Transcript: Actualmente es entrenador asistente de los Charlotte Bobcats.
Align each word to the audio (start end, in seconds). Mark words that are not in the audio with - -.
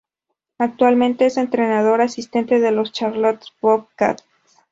Actualmente 0.57 1.27
es 1.27 1.37
entrenador 1.37 2.01
asistente 2.01 2.59
de 2.59 2.71
los 2.71 2.91
Charlotte 2.91 3.45
Bobcats. 3.61 4.23